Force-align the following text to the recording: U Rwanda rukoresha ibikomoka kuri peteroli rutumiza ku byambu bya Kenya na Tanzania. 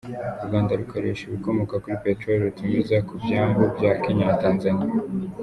U 0.41 0.43
Rwanda 0.47 0.71
rukoresha 0.79 1.21
ibikomoka 1.25 1.73
kuri 1.83 1.95
peteroli 2.03 2.43
rutumiza 2.47 2.95
ku 3.07 3.13
byambu 3.23 3.61
bya 3.77 3.91
Kenya 4.03 4.23
na 4.29 4.37
Tanzania. 4.43 4.89